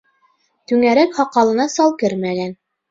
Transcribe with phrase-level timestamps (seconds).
[0.71, 2.63] Түңәрәк һаҡалына сал кермәгән.